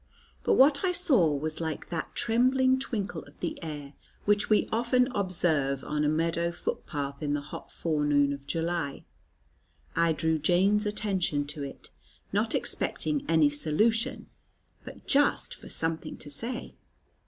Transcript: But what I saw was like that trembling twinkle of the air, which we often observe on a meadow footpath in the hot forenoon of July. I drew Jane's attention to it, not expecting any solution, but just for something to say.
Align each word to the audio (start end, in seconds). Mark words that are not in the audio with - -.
But 0.43 0.55
what 0.55 0.83
I 0.83 0.91
saw 0.91 1.31
was 1.31 1.61
like 1.61 1.89
that 1.89 2.15
trembling 2.15 2.79
twinkle 2.79 3.23
of 3.25 3.39
the 3.39 3.61
air, 3.63 3.93
which 4.25 4.49
we 4.49 4.67
often 4.71 5.07
observe 5.13 5.83
on 5.83 6.03
a 6.03 6.09
meadow 6.09 6.51
footpath 6.51 7.21
in 7.21 7.35
the 7.35 7.39
hot 7.53 7.71
forenoon 7.71 8.33
of 8.33 8.47
July. 8.47 9.05
I 9.95 10.11
drew 10.13 10.39
Jane's 10.39 10.87
attention 10.87 11.45
to 11.53 11.61
it, 11.61 11.91
not 12.33 12.55
expecting 12.55 13.23
any 13.29 13.51
solution, 13.51 14.25
but 14.83 15.05
just 15.05 15.53
for 15.53 15.69
something 15.69 16.17
to 16.17 16.31
say. 16.31 16.73